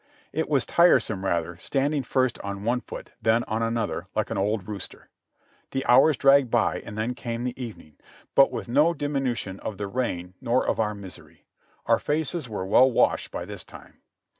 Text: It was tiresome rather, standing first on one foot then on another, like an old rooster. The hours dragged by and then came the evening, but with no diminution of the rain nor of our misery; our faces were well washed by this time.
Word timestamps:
It 0.33 0.49
was 0.49 0.65
tiresome 0.65 1.23
rather, 1.23 1.57
standing 1.57 2.01
first 2.01 2.39
on 2.39 2.63
one 2.63 2.81
foot 2.81 3.11
then 3.21 3.43
on 3.43 3.61
another, 3.61 4.07
like 4.15 4.31
an 4.31 4.37
old 4.39 4.67
rooster. 4.67 5.09
The 5.69 5.85
hours 5.85 6.17
dragged 6.17 6.49
by 6.49 6.79
and 6.79 6.97
then 6.97 7.13
came 7.13 7.43
the 7.43 7.63
evening, 7.63 7.97
but 8.33 8.51
with 8.51 8.67
no 8.67 8.95
diminution 8.95 9.59
of 9.59 9.77
the 9.77 9.85
rain 9.85 10.33
nor 10.41 10.67
of 10.67 10.79
our 10.79 10.95
misery; 10.95 11.45
our 11.85 11.99
faces 11.99 12.49
were 12.49 12.65
well 12.65 12.91
washed 12.91 13.29
by 13.29 13.45
this 13.45 13.63
time. 13.63 14.01